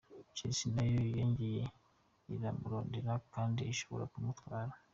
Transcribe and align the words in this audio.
Chelsea 0.35 0.71
na 0.75 0.83
yo 0.91 0.97
nyene 1.13 1.49
iramurondera 2.35 3.13
kandi 3.33 3.61
ishobora 3.73 4.05
kumutwara. 4.13 4.71